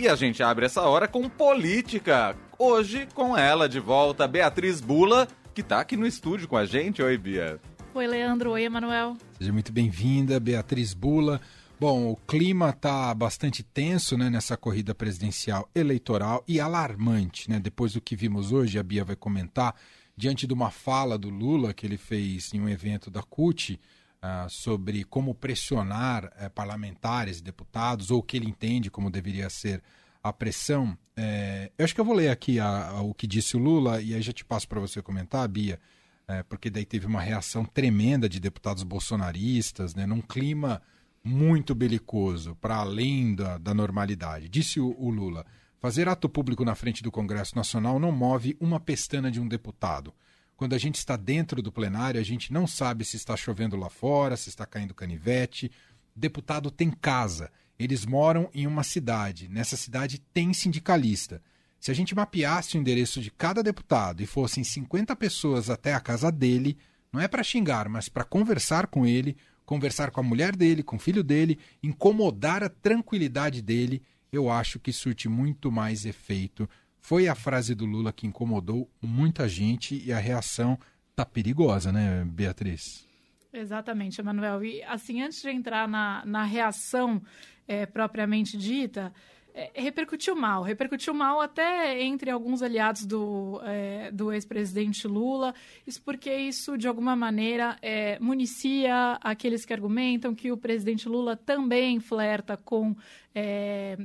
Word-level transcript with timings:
E 0.00 0.08
a 0.08 0.16
gente 0.16 0.42
abre 0.42 0.64
essa 0.64 0.80
hora 0.80 1.06
com 1.06 1.28
política. 1.28 2.34
Hoje, 2.58 3.06
com 3.12 3.36
ela 3.36 3.68
de 3.68 3.78
volta, 3.78 4.26
Beatriz 4.26 4.80
Bula, 4.80 5.28
que 5.52 5.62
tá 5.62 5.80
aqui 5.80 5.94
no 5.94 6.06
estúdio 6.06 6.48
com 6.48 6.56
a 6.56 6.64
gente. 6.64 7.02
Oi, 7.02 7.18
Bia. 7.18 7.60
Oi, 7.92 8.06
Leandro. 8.06 8.52
Oi, 8.52 8.62
Emanuel. 8.62 9.14
Seja 9.36 9.52
muito 9.52 9.70
bem-vinda, 9.70 10.40
Beatriz 10.40 10.94
Bula. 10.94 11.38
Bom, 11.78 12.12
o 12.12 12.16
clima 12.16 12.70
está 12.70 13.12
bastante 13.12 13.62
tenso 13.62 14.16
né, 14.16 14.30
nessa 14.30 14.56
corrida 14.56 14.94
presidencial 14.94 15.68
eleitoral 15.74 16.42
e 16.48 16.58
alarmante, 16.58 17.50
né? 17.50 17.60
Depois 17.60 17.92
do 17.92 18.00
que 18.00 18.16
vimos 18.16 18.52
hoje, 18.52 18.78
a 18.78 18.82
Bia 18.82 19.04
vai 19.04 19.16
comentar, 19.16 19.74
diante 20.16 20.46
de 20.46 20.54
uma 20.54 20.70
fala 20.70 21.18
do 21.18 21.28
Lula 21.28 21.74
que 21.74 21.84
ele 21.84 21.98
fez 21.98 22.54
em 22.54 22.60
um 22.62 22.70
evento 22.70 23.10
da 23.10 23.22
CUT, 23.22 23.78
uh, 24.22 24.48
sobre 24.48 25.04
como 25.04 25.34
pressionar 25.34 26.24
uh, 26.24 26.50
parlamentares 26.50 27.38
e 27.38 27.42
deputados, 27.42 28.10
ou 28.10 28.20
o 28.20 28.22
que 28.22 28.36
ele 28.36 28.46
entende 28.46 28.90
como 28.90 29.10
deveria 29.10 29.48
ser 29.50 29.82
a 30.22 30.32
pressão. 30.32 30.96
É, 31.16 31.70
eu 31.76 31.84
acho 31.84 31.94
que 31.94 32.00
eu 32.00 32.04
vou 32.04 32.14
ler 32.14 32.28
aqui 32.28 32.58
a, 32.58 32.88
a, 32.88 33.02
o 33.02 33.14
que 33.14 33.26
disse 33.26 33.56
o 33.56 33.60
Lula 33.60 34.00
e 34.00 34.14
aí 34.14 34.22
já 34.22 34.32
te 34.32 34.44
passo 34.44 34.68
para 34.68 34.80
você 34.80 35.02
comentar, 35.02 35.46
Bia, 35.48 35.80
é, 36.28 36.42
porque 36.42 36.70
daí 36.70 36.84
teve 36.84 37.06
uma 37.06 37.20
reação 37.20 37.64
tremenda 37.64 38.28
de 38.28 38.38
deputados 38.38 38.82
bolsonaristas, 38.82 39.94
né, 39.94 40.06
num 40.06 40.20
clima 40.20 40.80
muito 41.22 41.74
belicoso, 41.74 42.54
para 42.56 42.76
além 42.76 43.34
da, 43.34 43.58
da 43.58 43.74
normalidade. 43.74 44.48
Disse 44.48 44.80
o, 44.80 44.94
o 44.98 45.10
Lula: 45.10 45.44
fazer 45.78 46.08
ato 46.08 46.28
público 46.28 46.64
na 46.64 46.74
frente 46.74 47.02
do 47.02 47.10
Congresso 47.10 47.56
Nacional 47.56 47.98
não 47.98 48.12
move 48.12 48.56
uma 48.60 48.78
pestana 48.78 49.30
de 49.30 49.40
um 49.40 49.48
deputado. 49.48 50.14
Quando 50.60 50.74
a 50.74 50.78
gente 50.78 50.96
está 50.96 51.16
dentro 51.16 51.62
do 51.62 51.72
plenário, 51.72 52.20
a 52.20 52.22
gente 52.22 52.52
não 52.52 52.66
sabe 52.66 53.02
se 53.02 53.16
está 53.16 53.34
chovendo 53.34 53.78
lá 53.78 53.88
fora, 53.88 54.36
se 54.36 54.50
está 54.50 54.66
caindo 54.66 54.92
canivete. 54.92 55.72
Deputado 56.14 56.70
tem 56.70 56.90
casa. 56.90 57.50
Eles 57.78 58.04
moram 58.04 58.50
em 58.52 58.66
uma 58.66 58.82
cidade. 58.82 59.48
Nessa 59.48 59.74
cidade 59.74 60.18
tem 60.18 60.52
sindicalista. 60.52 61.42
Se 61.80 61.90
a 61.90 61.94
gente 61.94 62.14
mapeasse 62.14 62.76
o 62.76 62.78
endereço 62.78 63.22
de 63.22 63.30
cada 63.30 63.62
deputado 63.62 64.22
e 64.22 64.26
fossem 64.26 64.62
50 64.62 65.16
pessoas 65.16 65.70
até 65.70 65.94
a 65.94 66.00
casa 66.00 66.30
dele, 66.30 66.76
não 67.10 67.22
é 67.22 67.26
para 67.26 67.42
xingar, 67.42 67.88
mas 67.88 68.10
para 68.10 68.22
conversar 68.22 68.86
com 68.88 69.06
ele, 69.06 69.38
conversar 69.64 70.10
com 70.10 70.20
a 70.20 70.24
mulher 70.24 70.54
dele, 70.54 70.82
com 70.82 70.96
o 70.96 71.00
filho 71.00 71.24
dele, 71.24 71.58
incomodar 71.82 72.62
a 72.62 72.68
tranquilidade 72.68 73.62
dele, 73.62 74.02
eu 74.30 74.50
acho 74.50 74.78
que 74.78 74.92
surte 74.92 75.26
muito 75.26 75.72
mais 75.72 76.04
efeito 76.04 76.68
foi 77.00 77.28
a 77.28 77.34
frase 77.34 77.74
do 77.74 77.86
Lula 77.86 78.12
que 78.12 78.26
incomodou 78.26 78.88
muita 79.00 79.48
gente 79.48 80.00
e 80.04 80.12
a 80.12 80.18
reação 80.18 80.78
tá 81.14 81.24
perigosa, 81.24 81.90
né, 81.90 82.24
Beatriz? 82.24 83.06
Exatamente, 83.52 84.20
Emanuel. 84.20 84.64
E 84.64 84.82
assim, 84.84 85.22
antes 85.22 85.42
de 85.42 85.50
entrar 85.50 85.88
na, 85.88 86.22
na 86.24 86.44
reação 86.44 87.20
é, 87.66 87.84
propriamente 87.84 88.56
dita, 88.56 89.12
é, 89.52 89.70
repercutiu 89.74 90.36
mal. 90.36 90.62
Repercutiu 90.62 91.12
mal 91.12 91.40
até 91.40 92.00
entre 92.02 92.30
alguns 92.30 92.62
aliados 92.62 93.04
do, 93.04 93.60
é, 93.64 94.10
do 94.12 94.32
ex-presidente 94.32 95.06
Lula. 95.08 95.54
Isso 95.86 96.00
porque 96.02 96.32
isso, 96.32 96.78
de 96.78 96.86
alguma 96.86 97.16
maneira, 97.16 97.76
é, 97.82 98.18
municia 98.20 99.18
aqueles 99.20 99.64
que 99.64 99.72
argumentam 99.72 100.34
que 100.34 100.52
o 100.52 100.56
presidente 100.56 101.08
Lula 101.08 101.36
também 101.36 101.98
flerta 101.98 102.56
com 102.56 102.96
é, 103.34 103.98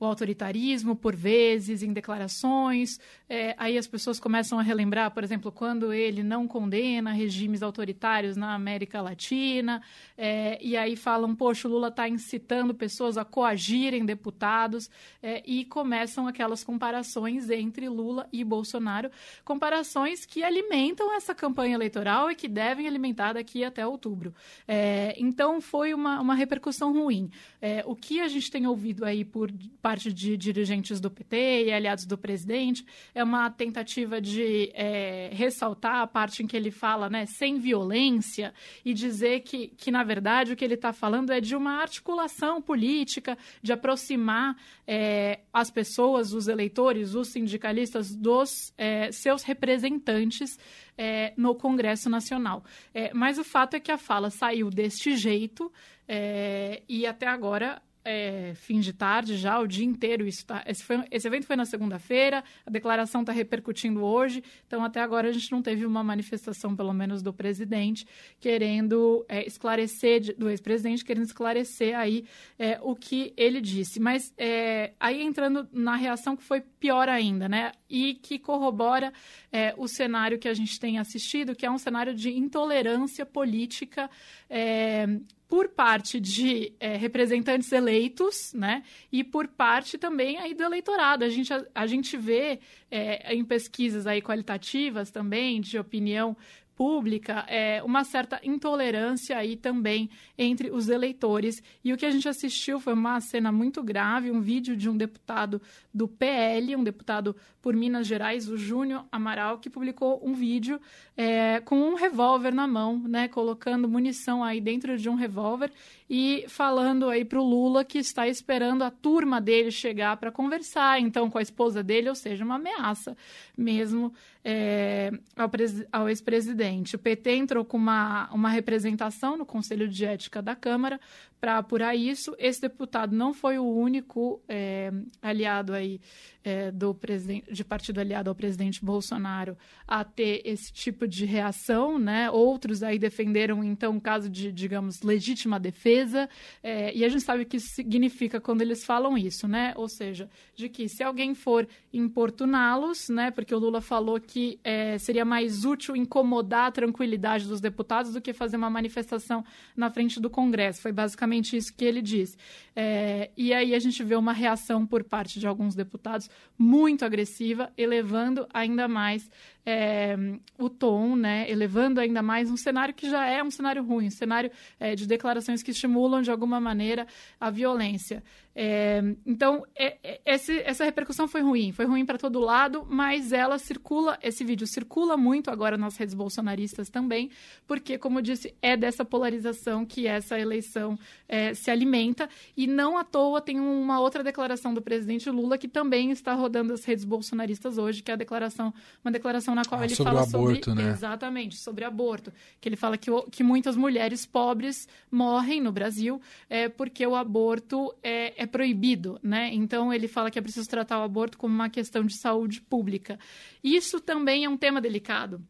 o 0.00 0.06
autoritarismo, 0.06 0.96
por 0.96 1.14
vezes, 1.14 1.82
em 1.82 1.92
declarações. 1.92 2.98
É, 3.28 3.54
aí 3.58 3.76
as 3.76 3.86
pessoas 3.86 4.18
começam 4.18 4.58
a 4.58 4.62
relembrar, 4.62 5.10
por 5.10 5.22
exemplo, 5.22 5.52
quando 5.52 5.92
ele 5.92 6.22
não 6.22 6.48
condena 6.48 7.12
regimes 7.12 7.62
autoritários 7.62 8.34
na 8.34 8.54
América 8.54 9.02
Latina, 9.02 9.82
é, 10.16 10.58
e 10.62 10.74
aí 10.74 10.96
falam, 10.96 11.36
poxa, 11.36 11.68
o 11.68 11.70
Lula 11.70 11.88
está 11.88 12.08
incitando 12.08 12.74
pessoas 12.74 13.18
a 13.18 13.26
coagirem 13.26 14.06
deputados, 14.06 14.90
é, 15.22 15.42
e 15.44 15.66
começam 15.66 16.26
aquelas 16.26 16.64
comparações 16.64 17.50
entre 17.50 17.86
Lula 17.86 18.26
e 18.32 18.42
Bolsonaro, 18.42 19.10
comparações 19.44 20.24
que 20.24 20.42
alimentam 20.42 21.14
essa 21.14 21.34
campanha 21.34 21.74
eleitoral 21.74 22.30
e 22.30 22.34
que 22.34 22.48
devem 22.48 22.88
alimentar 22.88 23.34
daqui 23.34 23.62
até 23.62 23.86
outubro. 23.86 24.34
É, 24.66 25.14
então, 25.18 25.60
foi 25.60 25.92
uma, 25.92 26.18
uma 26.20 26.34
repercussão 26.34 26.90
ruim. 26.90 27.30
É, 27.60 27.84
o 27.86 27.94
que 27.94 28.18
a 28.18 28.28
gente 28.28 28.50
tem 28.50 28.66
ouvido 28.66 29.04
aí 29.04 29.26
por 29.26 29.52
parte 29.90 30.12
de 30.12 30.36
dirigentes 30.36 31.00
do 31.00 31.10
PT 31.10 31.64
e 31.64 31.72
aliados 31.72 32.06
do 32.06 32.16
presidente, 32.16 32.86
é 33.12 33.24
uma 33.24 33.50
tentativa 33.50 34.20
de 34.20 34.70
é, 34.72 35.30
ressaltar 35.32 35.96
a 35.96 36.06
parte 36.06 36.44
em 36.44 36.46
que 36.46 36.56
ele 36.56 36.70
fala, 36.70 37.10
né, 37.10 37.26
sem 37.26 37.58
violência, 37.58 38.54
e 38.84 38.94
dizer 38.94 39.40
que, 39.40 39.66
que 39.66 39.90
na 39.90 40.04
verdade, 40.04 40.52
o 40.52 40.56
que 40.56 40.64
ele 40.64 40.74
está 40.74 40.92
falando 40.92 41.32
é 41.32 41.40
de 41.40 41.56
uma 41.56 41.80
articulação 41.80 42.62
política, 42.62 43.36
de 43.60 43.72
aproximar 43.72 44.56
é, 44.86 45.40
as 45.52 45.72
pessoas, 45.72 46.32
os 46.32 46.46
eleitores, 46.46 47.16
os 47.16 47.32
sindicalistas 47.32 48.14
dos 48.14 48.72
é, 48.78 49.10
seus 49.10 49.42
representantes 49.42 50.56
é, 50.96 51.32
no 51.36 51.52
Congresso 51.56 52.08
Nacional. 52.08 52.62
É, 52.94 53.12
mas 53.12 53.38
o 53.38 53.44
fato 53.44 53.74
é 53.74 53.80
que 53.80 53.90
a 53.90 53.98
fala 53.98 54.30
saiu 54.30 54.70
deste 54.70 55.16
jeito 55.16 55.72
é, 56.06 56.82
e 56.88 57.06
até 57.06 57.26
agora 57.26 57.82
é, 58.04 58.52
fim 58.54 58.80
de 58.80 58.92
tarde 58.92 59.36
já, 59.36 59.58
o 59.58 59.66
dia 59.66 59.84
inteiro. 59.84 60.26
Isso 60.26 60.46
tá, 60.46 60.62
esse, 60.66 60.82
foi, 60.82 61.04
esse 61.10 61.26
evento 61.26 61.46
foi 61.46 61.56
na 61.56 61.64
segunda-feira, 61.64 62.42
a 62.64 62.70
declaração 62.70 63.20
está 63.20 63.32
repercutindo 63.32 64.02
hoje, 64.02 64.42
então 64.66 64.84
até 64.84 65.00
agora 65.00 65.28
a 65.28 65.32
gente 65.32 65.50
não 65.52 65.62
teve 65.62 65.84
uma 65.84 66.02
manifestação, 66.02 66.74
pelo 66.74 66.92
menos 66.92 67.22
do 67.22 67.32
presidente, 67.32 68.06
querendo 68.38 69.24
é, 69.28 69.46
esclarecer, 69.46 70.36
do 70.36 70.48
ex-presidente, 70.48 71.04
querendo 71.04 71.24
esclarecer 71.24 71.96
aí 71.96 72.24
é, 72.58 72.78
o 72.82 72.94
que 72.94 73.32
ele 73.36 73.60
disse. 73.60 74.00
Mas 74.00 74.32
é, 74.38 74.92
aí 74.98 75.22
entrando 75.22 75.68
na 75.72 75.96
reação 75.96 76.36
que 76.36 76.42
foi 76.42 76.60
pior 76.60 77.08
ainda, 77.08 77.48
né? 77.48 77.72
E 77.88 78.14
que 78.14 78.38
corrobora 78.38 79.12
é, 79.52 79.74
o 79.76 79.86
cenário 79.86 80.38
que 80.38 80.48
a 80.48 80.54
gente 80.54 80.78
tem 80.78 80.98
assistido, 80.98 81.54
que 81.54 81.66
é 81.66 81.70
um 81.70 81.78
cenário 81.78 82.14
de 82.14 82.30
intolerância 82.30 83.26
política 83.26 84.08
é, 84.48 85.06
por 85.50 85.68
parte 85.68 86.20
de 86.20 86.72
é, 86.78 86.96
representantes 86.96 87.72
eleitos, 87.72 88.54
né, 88.54 88.84
e 89.10 89.24
por 89.24 89.48
parte 89.48 89.98
também 89.98 90.38
aí 90.38 90.54
do 90.54 90.62
eleitorado. 90.62 91.24
A 91.24 91.28
gente, 91.28 91.52
a, 91.52 91.66
a 91.74 91.86
gente 91.88 92.16
vê 92.16 92.60
é, 92.88 93.34
em 93.34 93.44
pesquisas 93.44 94.06
aí 94.06 94.22
qualitativas 94.22 95.10
também 95.10 95.60
de 95.60 95.76
opinião 95.76 96.36
pública 96.80 97.44
é, 97.46 97.82
uma 97.82 98.04
certa 98.04 98.40
intolerância 98.42 99.36
aí 99.36 99.54
também 99.54 100.08
entre 100.38 100.70
os 100.70 100.88
eleitores. 100.88 101.62
E 101.84 101.92
o 101.92 101.96
que 101.98 102.06
a 102.06 102.10
gente 102.10 102.26
assistiu 102.26 102.80
foi 102.80 102.94
uma 102.94 103.20
cena 103.20 103.52
muito 103.52 103.82
grave, 103.82 104.30
um 104.30 104.40
vídeo 104.40 104.74
de 104.74 104.88
um 104.88 104.96
deputado 104.96 105.60
do 105.92 106.08
PL, 106.08 106.74
um 106.76 106.82
deputado 106.82 107.36
por 107.60 107.76
Minas 107.76 108.06
Gerais, 108.06 108.48
o 108.48 108.56
Júnior 108.56 109.04
Amaral, 109.12 109.58
que 109.58 109.68
publicou 109.68 110.26
um 110.26 110.32
vídeo 110.32 110.80
é, 111.14 111.60
com 111.60 111.78
um 111.78 111.96
revólver 111.96 112.54
na 112.54 112.66
mão, 112.66 112.98
né, 113.06 113.28
colocando 113.28 113.86
munição 113.86 114.42
aí 114.42 114.58
dentro 114.58 114.96
de 114.96 115.10
um 115.10 115.14
revólver 115.14 115.70
e 116.08 116.46
falando 116.48 117.10
aí 117.10 117.26
para 117.26 117.38
o 117.38 117.44
Lula 117.44 117.84
que 117.84 117.98
está 117.98 118.26
esperando 118.26 118.82
a 118.82 118.90
turma 118.90 119.38
dele 119.38 119.70
chegar 119.70 120.16
para 120.16 120.32
conversar, 120.32 120.98
então 120.98 121.28
com 121.28 121.36
a 121.36 121.42
esposa 121.42 121.82
dele, 121.82 122.08
ou 122.08 122.14
seja, 122.14 122.42
uma 122.42 122.54
ameaça 122.54 123.14
mesmo 123.54 124.14
é, 124.42 125.12
ao, 125.36 125.50
ao 125.92 126.08
ex-presidente. 126.08 126.69
O 126.94 126.98
PT 126.98 127.30
entrou 127.36 127.64
com 127.64 127.76
uma, 127.76 128.28
uma 128.32 128.48
representação 128.48 129.36
no 129.36 129.44
Conselho 129.44 129.88
de 129.88 130.04
Ética 130.04 130.40
da 130.40 130.54
Câmara 130.54 131.00
para 131.40 131.56
apurar 131.56 131.96
isso. 131.96 132.34
Esse 132.38 132.60
deputado 132.60 133.16
não 133.16 133.32
foi 133.32 133.58
o 133.58 133.64
único 133.64 134.42
é, 134.46 134.92
aliado 135.22 135.72
aí 135.72 136.00
é, 136.44 136.70
do 136.70 136.94
presidente, 136.94 137.52
de 137.52 137.64
partido 137.64 137.98
aliado 137.98 138.28
ao 138.28 138.34
presidente 138.34 138.84
Bolsonaro 138.84 139.56
a 139.86 140.04
ter 140.04 140.42
esse 140.44 140.72
tipo 140.72 141.08
de 141.08 141.24
reação, 141.24 141.98
né? 141.98 142.30
Outros 142.30 142.82
aí 142.82 142.98
defenderam 142.98 143.64
então 143.64 143.92
um 143.94 144.00
caso 144.00 144.28
de, 144.28 144.52
digamos, 144.52 145.02
legítima 145.02 145.58
defesa. 145.58 146.28
É, 146.62 146.94
e 146.94 147.04
a 147.04 147.08
gente 147.08 147.24
sabe 147.24 147.42
o 147.42 147.46
que 147.46 147.56
isso 147.56 147.74
significa 147.74 148.40
quando 148.40 148.60
eles 148.60 148.84
falam 148.84 149.16
isso, 149.16 149.48
né? 149.48 149.72
Ou 149.76 149.88
seja, 149.88 150.28
de 150.54 150.68
que 150.68 150.88
se 150.88 151.02
alguém 151.02 151.34
for 151.34 151.66
importuná-los, 151.92 153.08
né? 153.08 153.30
Porque 153.30 153.54
o 153.54 153.58
Lula 153.58 153.80
falou 153.80 154.20
que 154.20 154.60
seria 154.98 155.24
mais 155.24 155.64
útil 155.64 155.96
incomodar 155.96 156.68
a 156.68 156.70
tranquilidade 156.70 157.46
dos 157.46 157.60
deputados 157.60 158.12
do 158.12 158.20
que 158.20 158.32
fazer 158.32 158.56
uma 158.56 158.70
manifestação 158.70 159.44
na 159.76 159.90
frente 159.90 160.20
do 160.20 160.28
Congresso. 160.28 160.82
Foi 160.82 160.92
basicamente 160.92 161.29
isso 161.38 161.74
que 161.74 161.84
ele 161.84 162.02
disse. 162.02 162.36
É, 162.74 163.30
e 163.36 163.52
aí 163.52 163.74
a 163.74 163.78
gente 163.78 164.02
vê 164.02 164.14
uma 164.14 164.32
reação 164.32 164.86
por 164.86 165.04
parte 165.04 165.38
de 165.38 165.46
alguns 165.46 165.74
deputados 165.74 166.30
muito 166.58 167.04
agressiva, 167.04 167.72
elevando 167.76 168.46
ainda 168.52 168.88
mais 168.88 169.30
é, 169.64 170.16
o 170.58 170.68
tom, 170.68 171.16
né, 171.16 171.50
elevando 171.50 172.00
ainda 172.00 172.22
mais 172.22 172.50
um 172.50 172.56
cenário 172.56 172.94
que 172.94 173.08
já 173.08 173.26
é 173.26 173.42
um 173.42 173.50
cenário 173.50 173.82
ruim, 173.82 174.06
um 174.06 174.10
cenário 174.10 174.50
é, 174.78 174.94
de 174.94 175.06
declarações 175.06 175.62
que 175.62 175.70
estimulam 175.70 176.22
de 176.22 176.30
alguma 176.30 176.60
maneira 176.60 177.06
a 177.38 177.50
violência. 177.50 178.22
É, 178.54 179.00
então, 179.24 179.64
é, 179.76 179.96
é, 180.02 180.20
esse, 180.26 180.58
essa 180.60 180.84
repercussão 180.84 181.28
foi 181.28 181.40
ruim, 181.40 181.72
foi 181.72 181.84
ruim 181.84 182.04
para 182.04 182.18
todo 182.18 182.40
lado, 182.40 182.84
mas 182.88 183.32
ela 183.32 183.58
circula, 183.58 184.18
esse 184.22 184.44
vídeo 184.44 184.66
circula 184.66 185.16
muito 185.16 185.50
agora 185.50 185.78
nas 185.78 185.96
redes 185.96 186.14
bolsonaristas 186.14 186.90
também, 186.90 187.30
porque, 187.66 187.96
como 187.96 188.18
eu 188.18 188.22
disse, 188.22 188.54
é 188.60 188.76
dessa 188.76 189.04
polarização 189.04 189.86
que 189.86 190.06
essa 190.06 190.38
eleição 190.38 190.98
é, 191.28 191.54
se 191.54 191.70
alimenta, 191.70 192.28
e 192.56 192.66
não 192.66 192.98
à 192.98 193.04
toa 193.04 193.40
tem 193.40 193.60
uma 193.60 194.00
outra 194.00 194.24
declaração 194.24 194.74
do 194.74 194.82
presidente 194.82 195.30
Lula 195.30 195.56
que 195.56 195.68
também 195.68 196.10
está 196.10 196.34
rodando 196.34 196.72
as 196.72 196.84
redes 196.84 197.04
bolsonaristas 197.04 197.78
hoje, 197.78 198.02
que 198.02 198.10
é 198.10 198.14
a 198.14 198.16
declaração, 198.16 198.74
uma 199.04 199.12
declaração 199.12 199.49
na 199.54 199.64
qual 199.64 199.80
ah, 199.80 199.84
ele 199.84 199.94
sobre 199.94 200.12
fala 200.12 200.26
aborto, 200.26 200.70
sobre 200.70 200.84
né? 200.84 200.90
exatamente 200.90 201.56
sobre 201.56 201.84
aborto, 201.84 202.32
que 202.60 202.68
ele 202.68 202.76
fala 202.76 202.96
que, 202.96 203.10
que 203.30 203.42
muitas 203.42 203.76
mulheres 203.76 204.26
pobres 204.26 204.88
morrem 205.10 205.60
no 205.60 205.72
Brasil 205.72 206.20
é, 206.48 206.68
porque 206.68 207.06
o 207.06 207.14
aborto 207.14 207.94
é, 208.02 208.42
é 208.42 208.46
proibido, 208.46 209.18
né? 209.22 209.50
Então 209.52 209.92
ele 209.92 210.08
fala 210.08 210.30
que 210.30 210.38
é 210.38 210.42
preciso 210.42 210.68
tratar 210.68 210.98
o 211.00 211.02
aborto 211.02 211.38
como 211.38 211.54
uma 211.54 211.70
questão 211.70 212.04
de 212.04 212.18
saúde 212.18 212.60
pública. 212.60 213.18
Isso 213.62 214.00
também 214.00 214.44
é 214.44 214.48
um 214.48 214.56
tema 214.56 214.80
delicado 214.80 215.42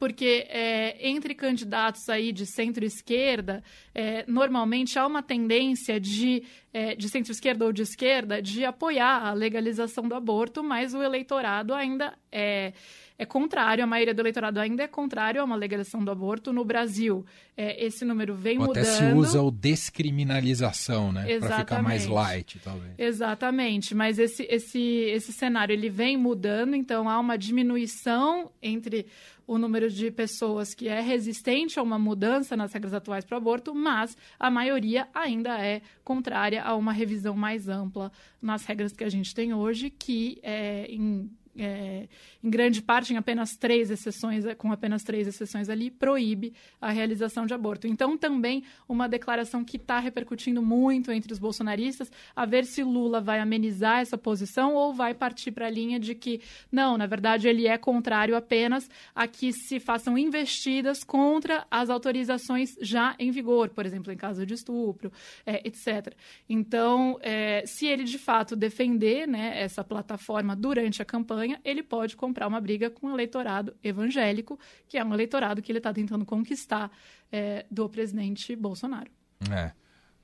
porque 0.00 0.46
é, 0.48 0.96
entre 1.06 1.34
candidatos 1.34 2.08
aí 2.08 2.32
de 2.32 2.46
centro-esquerda, 2.46 3.62
é, 3.94 4.24
normalmente 4.26 4.98
há 4.98 5.06
uma 5.06 5.22
tendência 5.22 6.00
de, 6.00 6.42
é, 6.72 6.96
de 6.96 7.06
centro-esquerda 7.10 7.66
ou 7.66 7.72
de 7.72 7.82
esquerda 7.82 8.40
de 8.40 8.64
apoiar 8.64 9.26
a 9.26 9.34
legalização 9.34 10.08
do 10.08 10.14
aborto, 10.14 10.64
mas 10.64 10.94
o 10.94 11.02
eleitorado 11.02 11.74
ainda 11.74 12.14
é 12.32 12.72
é 13.20 13.26
contrário, 13.26 13.84
a 13.84 13.86
maioria 13.86 14.14
do 14.14 14.22
eleitorado 14.22 14.58
ainda 14.58 14.82
é 14.82 14.88
contrário 14.88 15.42
a 15.42 15.44
uma 15.44 15.54
legalização 15.54 16.02
do 16.02 16.10
aborto. 16.10 16.54
No 16.54 16.64
Brasil, 16.64 17.22
é, 17.54 17.84
esse 17.84 18.02
número 18.02 18.34
vem 18.34 18.58
Ou 18.58 18.68
mudando. 18.68 18.82
Até 18.82 18.92
se 18.92 19.12
usa 19.12 19.42
o 19.42 19.50
descriminalização, 19.50 21.12
né? 21.12 21.38
Para 21.38 21.58
ficar 21.58 21.82
mais 21.82 22.06
light, 22.06 22.58
talvez. 22.64 22.94
Exatamente, 22.96 23.94
mas 23.94 24.18
esse, 24.18 24.44
esse, 24.44 24.80
esse 24.80 25.34
cenário 25.34 25.74
ele 25.74 25.90
vem 25.90 26.16
mudando, 26.16 26.74
então 26.74 27.10
há 27.10 27.20
uma 27.20 27.36
diminuição 27.36 28.50
entre 28.62 29.04
o 29.46 29.58
número 29.58 29.90
de 29.90 30.10
pessoas 30.10 30.72
que 30.72 30.88
é 30.88 31.02
resistente 31.02 31.78
a 31.78 31.82
uma 31.82 31.98
mudança 31.98 32.56
nas 32.56 32.72
regras 32.72 32.94
atuais 32.94 33.26
para 33.26 33.34
o 33.34 33.38
aborto, 33.38 33.74
mas 33.74 34.16
a 34.38 34.50
maioria 34.50 35.08
ainda 35.12 35.58
é 35.62 35.82
contrária 36.02 36.62
a 36.62 36.74
uma 36.74 36.92
revisão 36.92 37.36
mais 37.36 37.68
ampla 37.68 38.10
nas 38.40 38.64
regras 38.64 38.92
que 38.92 39.04
a 39.04 39.10
gente 39.10 39.34
tem 39.34 39.52
hoje, 39.52 39.90
que 39.90 40.38
é, 40.42 40.86
em 40.86 41.30
é, 41.60 42.08
em 42.42 42.50
grande 42.50 42.80
parte, 42.80 43.12
em 43.12 43.16
apenas 43.16 43.56
três 43.56 43.90
exceções, 43.90 44.44
com 44.56 44.72
apenas 44.72 45.02
três 45.02 45.28
exceções 45.28 45.68
ali, 45.68 45.90
proíbe 45.90 46.54
a 46.80 46.90
realização 46.90 47.46
de 47.46 47.52
aborto. 47.52 47.86
Então, 47.86 48.16
também 48.16 48.64
uma 48.88 49.08
declaração 49.08 49.64
que 49.64 49.76
está 49.76 49.98
repercutindo 49.98 50.62
muito 50.62 51.12
entre 51.12 51.32
os 51.32 51.38
bolsonaristas, 51.38 52.10
a 52.34 52.46
ver 52.46 52.64
se 52.64 52.82
Lula 52.82 53.20
vai 53.20 53.40
amenizar 53.40 54.00
essa 54.00 54.16
posição 54.16 54.74
ou 54.74 54.94
vai 54.94 55.14
partir 55.14 55.50
para 55.52 55.66
a 55.66 55.70
linha 55.70 56.00
de 56.00 56.14
que, 56.14 56.40
não, 56.72 56.96
na 56.96 57.06
verdade, 57.06 57.48
ele 57.48 57.66
é 57.66 57.76
contrário 57.76 58.36
apenas 58.36 58.88
a 59.14 59.26
que 59.26 59.52
se 59.52 59.78
façam 59.78 60.16
investidas 60.16 61.04
contra 61.04 61.66
as 61.70 61.90
autorizações 61.90 62.76
já 62.80 63.14
em 63.18 63.30
vigor, 63.30 63.68
por 63.70 63.84
exemplo, 63.84 64.12
em 64.12 64.16
caso 64.16 64.46
de 64.46 64.54
estupro, 64.54 65.12
é, 65.44 65.66
etc. 65.66 66.14
Então, 66.48 67.18
é, 67.20 67.64
se 67.66 67.86
ele 67.86 68.04
de 68.04 68.18
fato 68.18 68.56
defender 68.56 69.26
né, 69.26 69.60
essa 69.60 69.84
plataforma 69.84 70.54
durante 70.56 71.02
a 71.02 71.04
campanha, 71.04 71.49
campanha, 71.50 71.60
ele 71.64 71.82
pode 71.82 72.16
comprar 72.16 72.46
uma 72.46 72.60
briga 72.60 72.90
com 72.90 73.08
o 73.08 73.14
eleitorado 73.14 73.74
evangélico, 73.82 74.58
que 74.88 74.96
é 74.98 75.04
um 75.04 75.12
eleitorado 75.12 75.60
que 75.62 75.72
ele 75.72 75.78
está 75.78 75.92
tentando 75.92 76.24
conquistar 76.24 76.90
é, 77.32 77.66
do 77.70 77.88
presidente 77.88 78.54
Bolsonaro. 78.54 79.10
É. 79.50 79.72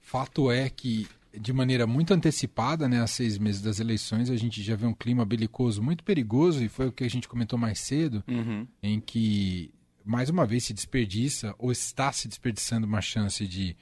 Fato 0.01 0.51
é 0.51 0.71
que, 0.71 1.07
de 1.33 1.53
maneira 1.53 1.87
muito 1.87 2.15
antecipada, 2.15 2.89
né, 2.89 3.01
há 3.01 3.07
seis 3.07 3.39
meses 3.39 3.61
das 3.61 3.81
eleições, 3.81 4.31
a 4.31 4.37
gente 4.37 4.63
já 4.63 4.77
vê 4.77 4.87
um 4.87 4.95
clima 4.95 5.25
belicoso 5.25 5.83
muito 5.83 6.05
perigoso, 6.05 6.63
e 6.63 6.69
foi 6.69 6.87
o 6.87 6.93
que 6.93 7.05
a 7.05 7.11
gente 7.11 7.29
comentou 7.29 7.59
mais 7.59 7.81
cedo, 7.81 8.23
uhum. 8.29 8.67
em 8.83 9.01
que, 9.01 9.73
mais 10.05 10.31
uma 10.31 10.47
vez, 10.47 10.65
se 10.65 10.73
desperdiça, 10.73 11.55
ou 11.59 11.73
está 11.73 12.13
se 12.13 12.29
desperdiçando 12.29 12.87
uma 12.87 13.01
chance 13.01 13.47
de. 13.47 13.77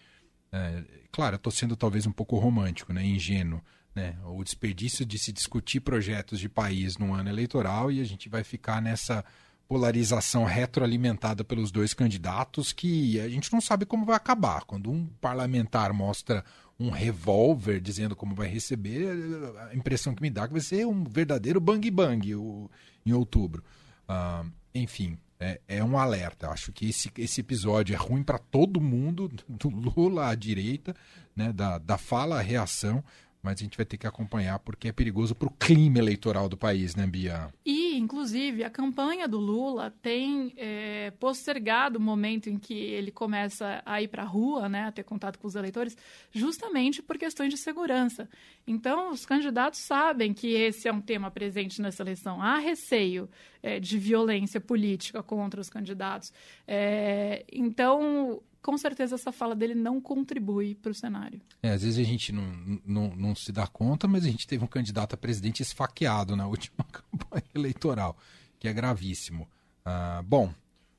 É, 0.51 0.85
claro, 1.11 1.35
eu 1.35 1.39
estou 1.39 1.53
sendo 1.53 1.77
talvez 1.77 2.07
um 2.07 2.13
pouco 2.13 2.39
romântico, 2.39 2.93
né, 2.93 3.05
ingênuo, 3.05 3.61
né? 3.95 4.17
O 4.25 4.43
desperdício 4.43 5.07
de 5.07 5.19
se 5.19 5.33
discutir 5.33 5.81
projetos 5.81 6.41
de 6.41 6.49
país 6.49 6.99
num 6.99 7.15
ano 7.15 7.29
eleitoral 7.29 7.93
e 7.93 8.01
a 8.01 8.05
gente 8.05 8.29
vai 8.29 8.43
ficar 8.43 8.83
nessa 8.83 9.25
polarização 9.69 10.45
retroalimentada 10.45 11.43
pelos 11.43 11.71
dois 11.71 11.95
candidatos 11.95 12.73
que 12.73 13.19
a 13.21 13.29
gente 13.29 13.53
não 13.53 13.61
sabe 13.61 13.87
como 13.87 14.05
vai 14.05 14.17
acabar. 14.17 14.65
Quando 14.65 14.91
um 14.91 15.07
parlamentar 15.21 15.93
mostra 15.93 16.45
um 16.79 16.91
revólver 16.91 17.81
dizendo 17.81 18.17
como 18.17 18.35
vai 18.35 18.49
receber, 18.49 19.09
a 19.71 19.75
impressão 19.75 20.15
que 20.15 20.23
me 20.23 20.31
dá 20.31 20.43
é 20.43 20.47
que 20.49 20.53
vai 20.53 20.61
ser 20.61 20.87
um 20.87 21.05
verdadeiro 21.05 21.61
bang 21.61 21.91
bang 21.91 22.35
o, 22.35 22.71
em 23.07 23.13
outubro. 23.13 23.63
Uh, 24.09 24.51
enfim, 24.75 25.17
é, 25.39 25.61
é, 25.69 25.85
um 25.85 25.97
alerta. 25.97 26.49
Acho 26.51 26.73
que 26.73 26.89
esse, 26.89 27.11
esse 27.17 27.41
episódio 27.41 27.95
é 27.95 27.97
ruim 27.97 28.23
para 28.23 28.39
todo 28.39 28.81
mundo, 28.81 29.31
do 29.49 29.69
Lula 29.69 30.29
à 30.29 30.35
direita, 30.35 30.95
né, 31.35 31.53
da, 31.53 31.79
da 31.79 31.97
fala 31.97 32.39
à 32.39 32.43
reação 32.43 33.03
mas 33.45 33.61
a 33.61 33.63
gente 33.63 33.77
vai 33.77 33.85
ter 33.85 33.99
que 33.99 34.07
acompanhar 34.07 34.59
porque 34.59 34.89
é 34.89 34.93
perigoso 34.93 35.35
para 35.35 35.47
o 35.47 35.51
clima 35.51 35.99
eleitoral 35.99 36.49
do 36.49 36.57
país, 36.57 36.97
né, 36.97 37.07
Bia? 37.07 37.53
E, 37.65 37.97
inclusive, 37.99 38.65
a 38.65 38.71
campanha 38.71 39.29
do 39.29 39.39
Lula 39.39 39.95
tem 40.03 40.55
é, 40.57 41.11
postergado 41.21 41.99
o 41.99 42.03
momento 42.03 42.49
em 42.49 42.59
que 42.59 42.75
ele 42.75 43.11
começa 43.11 43.83
a 43.85 44.01
ir 44.01 44.09
para 44.09 44.23
a 44.23 44.27
rua, 44.27 44.69
né, 44.69 44.85
a 44.85 44.93
ter 44.93 45.03
contato 45.03 45.39
com 45.39 45.47
os 45.47 45.55
eleitores, 45.55 45.97
justamente 46.33 47.03
por 47.03 47.19
questões 47.19 47.51
de 47.51 47.59
segurança. 47.59 48.29
Então, 48.67 49.11
os 49.11 49.27
candidatos 49.27 49.81
sabem 49.81 50.33
que 50.33 50.55
esse 50.55 50.89
é 50.89 50.93
um 50.93 51.01
tema 51.01 51.31
presente 51.31 51.83
nessa 51.83 52.03
eleição. 52.03 52.41
Há 52.41 52.59
receio 52.59 53.29
é, 53.65 53.81
de 53.81 53.99
violência 53.99 54.61
política 54.61 55.23
contra 55.23 55.59
os 55.59 55.71
candidatos. 55.71 56.31
É, 56.69 57.47
então, 57.51 58.43
com 58.61 58.77
certeza 58.77 59.15
essa 59.15 59.33
fala 59.33 59.55
dele 59.55 59.75
não 59.75 60.03
contribui 60.03 60.75
para 60.75 60.93
o 60.93 60.95
cenário. 60.95 61.41
É, 61.63 61.71
às 61.71 61.83
vezes 61.83 61.99
a 61.99 62.09
gente 62.09 62.31
não, 62.31 62.81
não, 62.85 63.17
não 63.17 63.35
se 63.35 63.51
dá 63.51 63.67
conta, 63.67 64.07
mas 64.07 64.27
a 64.27 64.29
gente 64.29 64.47
teve 64.47 64.63
um 64.63 64.69
candidato 64.69 65.15
a 65.15 65.17
presidente 65.17 65.63
esfaqueado 65.63 66.37
na 66.37 66.47
última 66.47 66.85
campanha 66.85 67.47
eleitoral, 67.55 68.19
que 68.59 68.69
é 68.69 68.73
gravíssimo. 68.75 69.49
Ah, 69.83 70.23
bom, 70.27 70.53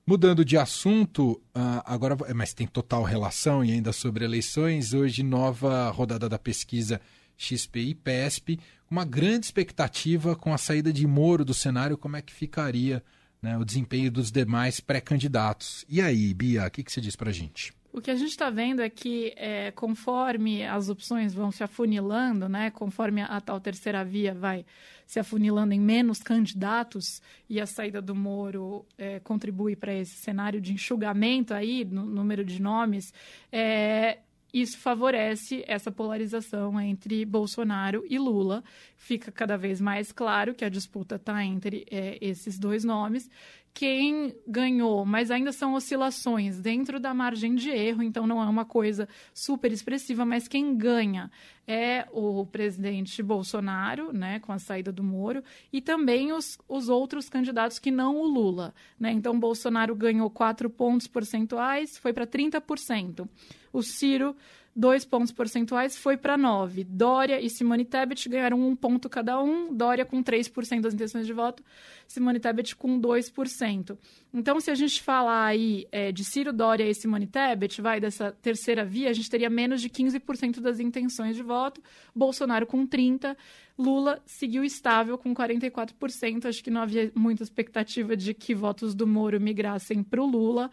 mudando 0.06 0.44
de 0.44 0.58
assunto, 0.58 1.40
ah, 1.54 1.84
agora, 1.86 2.18
mas 2.34 2.52
tem 2.52 2.66
total 2.66 3.04
relação 3.04 3.64
e 3.64 3.72
ainda 3.72 3.94
sobre 3.94 4.26
eleições, 4.26 4.92
hoje 4.92 5.22
nova 5.22 5.92
rodada 5.92 6.28
da 6.28 6.40
pesquisa 6.40 7.00
XPI-PESP, 7.38 8.60
uma 8.90 9.06
grande 9.06 9.46
expectativa 9.46 10.36
com 10.36 10.54
a 10.54 10.58
saída 10.58 10.92
de 10.92 11.06
Moro 11.08 11.44
do 11.44 11.54
cenário, 11.54 11.98
como 11.98 12.18
é 12.18 12.22
que 12.22 12.34
ficaria 12.34 13.04
né, 13.42 13.58
o 13.58 13.66
desempenho 13.66 14.12
dos 14.12 14.32
demais 14.32 14.80
pré-candidatos. 14.80 15.86
E 15.88 16.02
aí, 16.02 16.34
Bia, 16.34 16.66
o 16.66 16.72
que, 16.72 16.84
que 16.84 16.92
você 16.92 17.02
diz 17.02 17.16
para 17.16 17.30
a 17.30 17.34
gente? 17.34 17.74
O 17.96 18.02
que 18.02 18.12
a 18.12 18.16
gente 18.16 18.32
está 18.32 18.50
vendo 18.50 18.82
é 18.82 18.90
que, 18.90 19.34
é, 19.38 19.72
conforme 19.72 20.66
as 20.66 20.90
opções 20.90 21.34
vão 21.34 21.50
se 21.50 21.64
afunilando, 21.64 22.50
né, 22.50 22.70
conforme 22.70 23.22
a, 23.22 23.28
a, 23.28 23.40
tal 23.40 23.58
terceira 23.58 24.04
via 24.04 24.34
vai 24.34 24.66
se 25.08 25.18
afunilando 25.18 25.74
em 25.74 25.80
menos 25.80 26.22
candidatos 26.22 27.22
e 27.50 27.62
a 27.62 27.66
saída 27.66 28.02
do 28.02 28.14
Moro 28.14 28.86
é, 28.98 29.22
contribui 29.22 29.78
para 29.78 29.94
esse 29.94 30.16
cenário 30.16 30.60
de 30.60 30.74
enxugamento 30.74 31.54
aí 31.54 31.86
no 31.86 32.06
número 32.06 32.44
de 32.44 32.62
nomes, 32.62 33.14
é, 33.50 34.18
isso 34.56 34.78
favorece 34.78 35.66
essa 35.68 35.92
polarização 35.92 36.80
entre 36.80 37.26
Bolsonaro 37.26 38.06
e 38.10 38.18
Lula. 38.18 38.64
Fica 38.96 39.30
cada 39.30 39.58
vez 39.58 39.82
mais 39.82 40.14
claro 40.14 40.56
que 40.56 40.64
a 40.64 40.70
disputa 40.70 41.16
está 41.16 41.44
entre 41.44 41.86
é, 41.92 42.18
esses 42.22 42.58
dois 42.58 42.86
nomes. 42.86 43.30
Quem 43.76 44.34
ganhou, 44.48 45.04
mas 45.06 45.30
ainda 45.30 45.52
são 45.52 45.74
oscilações 45.74 46.62
dentro 46.62 46.98
da 46.98 47.14
margem 47.14 47.56
de 47.56 47.70
erro, 47.70 48.02
então 48.02 48.26
não 48.26 48.42
é 48.42 48.46
uma 48.46 48.64
coisa 48.64 49.06
super 49.34 49.70
expressiva, 49.70 50.24
mas 50.24 50.48
quem 50.48 50.78
ganha 50.78 51.30
é 51.68 52.08
o 52.14 52.46
presidente 52.46 53.22
Bolsonaro, 53.22 54.14
né, 54.14 54.40
com 54.40 54.54
a 54.54 54.60
saída 54.60 54.94
do 54.94 55.04
Moro, 55.04 55.44
e 55.74 55.82
também 55.82 56.32
os, 56.32 56.58
os 56.70 56.88
outros 56.88 57.28
candidatos 57.28 57.78
que 57.78 57.92
não 57.92 58.16
o 58.16 58.26
Lula. 58.26 58.74
Né? 58.98 59.12
Então, 59.12 59.38
Bolsonaro 59.38 59.94
ganhou 59.94 60.30
4 60.30 60.70
pontos 60.70 61.06
percentuais, 61.06 61.98
foi 61.98 62.14
para 62.14 62.26
30%. 62.26 63.28
O 63.74 63.84
Ciro 63.84 64.34
dois 64.76 65.06
pontos 65.06 65.32
percentuais, 65.32 65.98
foi 65.98 66.18
para 66.18 66.38
9. 66.38 66.84
Dória 66.84 67.40
e 67.40 67.50
Simone 67.50 67.86
Tebet 67.86 68.28
ganharam 68.28 68.60
um 68.60 68.76
ponto 68.76 69.08
cada 69.08 69.42
um, 69.42 69.74
Dória 69.74 70.04
com 70.04 70.22
3% 70.22 70.82
das 70.82 70.94
intenções 70.94 71.26
de 71.26 71.32
voto, 71.32 71.64
Simone 72.08 72.40
Tebet 72.40 72.76
com 72.76 73.00
2%. 73.00 73.98
Então, 74.34 74.60
se 74.60 74.70
a 74.70 74.76
gente 74.76 75.02
falar 75.02 75.46
aí 75.46 75.88
é, 75.92 76.12
de 76.12 76.26
Ciro 76.26 76.52
Dória 76.52 76.84
e 76.90 76.94
Simone 76.94 77.26
Tebet, 77.26 77.82
vai 77.82 78.02
dessa 78.02 78.34
terceira 78.34 78.84
via, 78.84 79.10
a 79.10 79.14
gente 79.14 79.30
teria 79.30 79.50
menos 79.50 79.82
de 79.82 79.90
15% 79.90 80.60
das 80.60 80.80
intenções 80.80 81.38
de 81.38 81.44
voto, 81.44 81.82
Bolsonaro 82.14 82.68
com 82.68 82.86
30%, 82.86 83.38
Lula 83.78 84.22
seguiu 84.26 84.64
estável 84.64 85.18
com 85.18 85.34
44%. 85.34 86.46
Acho 86.46 86.64
que 86.64 86.72
não 86.72 86.82
havia 86.82 87.12
muita 87.14 87.44
expectativa 87.44 88.16
de 88.16 88.34
que 88.34 88.56
votos 88.56 88.96
do 88.96 89.06
Moro 89.06 89.40
migrassem 89.40 90.02
para 90.02 90.22
o 90.22 90.26
Lula. 90.26 90.72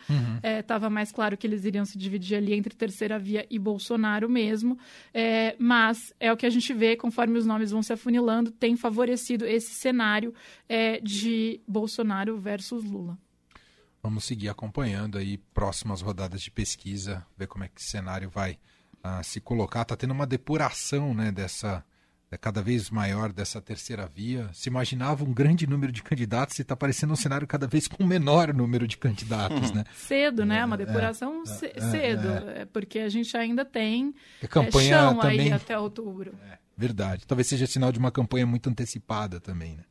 Estava 0.61 0.87
uhum. 0.87 0.93
é, 0.93 0.95
mais 0.95 1.11
claro 1.11 1.37
que 1.37 1.47
eles 1.47 1.65
iriam 1.65 1.85
se 1.85 1.99
dividir 1.99 2.37
ali 2.37 2.55
entre 2.55 2.75
terceira 2.75 3.19
via 3.19 3.47
e 3.51 3.59
Bolsonaro 3.59 4.29
mesmo. 4.29 4.79
É, 5.13 5.57
mas 5.59 6.15
é 6.21 6.33
o 6.33 6.37
que 6.37 6.47
a 6.47 6.51
gente 6.51 6.73
vê, 6.73 6.97
conforme 6.97 7.39
os 7.39 7.47
nomes 7.47 7.73
vão 7.73 7.83
se 7.83 7.93
afunilando, 7.93 8.53
tem 8.53 8.77
favorecido 8.77 9.45
esse 9.45 9.75
cenário 9.75 10.33
é, 10.69 11.01
de 11.01 11.61
Bolsonaro 11.67 12.39
versus 12.39 12.85
Lula. 12.85 13.19
Vamos 14.03 14.25
seguir 14.25 14.49
acompanhando 14.49 15.19
aí 15.19 15.39
próximas 15.39 16.01
rodadas 16.01 16.43
de 16.43 16.51
pesquisa, 16.51 17.25
ver 17.37 17.47
como 17.47 17.65
é 17.65 17.69
que 17.69 17.81
esse 17.81 17.91
cenário 17.91 18.29
vai 18.29 18.59
uh, 18.99 19.23
se 19.23 19.41
colocar. 19.41 19.83
Está 19.83 19.97
tendo 19.97 20.11
uma 20.11 20.27
depuração 20.27 21.15
né, 21.15 21.31
dessa 21.31 21.85
é 22.33 22.39
cada 22.39 22.63
vez 22.63 22.89
maior 22.89 23.31
dessa 23.31 23.61
terceira 23.61 24.07
via. 24.07 24.49
Se 24.55 24.71
imaginava 24.71 25.23
um 25.23 25.35
grande 25.35 25.67
número 25.67 25.93
de 25.93 26.03
candidatos 26.03 26.59
e 26.59 26.63
está 26.63 26.73
aparecendo 26.73 27.13
um 27.13 27.17
cenário 27.17 27.47
cada 27.47 27.67
vez 27.67 27.87
com 27.87 28.03
um 28.03 28.07
menor 28.07 28.55
número 28.55 28.89
de 28.89 28.97
candidatos, 28.97 29.71
né? 29.71 29.85
Cedo, 29.95 30.47
né? 30.47 30.65
Uma 30.65 30.77
é, 30.77 30.79
depuração 30.79 31.45
é, 31.47 31.73
é, 31.77 31.91
cedo, 31.91 32.29
é, 32.49 32.65
porque 32.65 33.01
a 33.01 33.09
gente 33.11 33.37
ainda 33.37 33.67
tem 33.67 34.15
a 34.43 34.49
campanha 34.49 34.99
chão 34.99 35.19
também... 35.19 35.41
aí 35.41 35.53
até 35.53 35.79
outubro. 35.79 36.35
verdade. 36.75 37.27
Talvez 37.27 37.49
seja 37.49 37.67
sinal 37.67 37.93
de 37.93 37.99
uma 37.99 38.11
campanha 38.11 38.47
muito 38.47 38.71
antecipada 38.71 39.39
também, 39.39 39.77
né? 39.77 39.85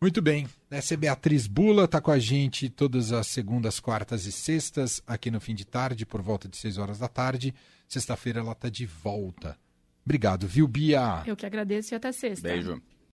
Muito 0.00 0.20
bem. 0.20 0.48
Essa 0.70 0.94
é 0.94 0.96
Beatriz 0.96 1.46
Bula, 1.46 1.84
está 1.84 2.00
com 2.00 2.10
a 2.10 2.18
gente 2.18 2.68
todas 2.68 3.12
as 3.12 3.28
segundas, 3.28 3.78
quartas 3.78 4.26
e 4.26 4.32
sextas, 4.32 5.00
aqui 5.06 5.30
no 5.30 5.40
fim 5.40 5.54
de 5.54 5.64
tarde, 5.64 6.04
por 6.04 6.20
volta 6.20 6.48
de 6.48 6.56
6 6.56 6.78
horas 6.78 6.98
da 6.98 7.06
tarde. 7.06 7.54
Sexta-feira 7.86 8.40
ela 8.40 8.52
está 8.52 8.68
de 8.68 8.86
volta. 8.86 9.56
Obrigado, 10.04 10.46
viu, 10.46 10.66
Bia? 10.66 11.22
Eu 11.26 11.36
que 11.36 11.46
agradeço 11.46 11.94
e 11.94 11.96
até 11.96 12.10
sexta. 12.12 12.48
Beijo. 12.48 12.80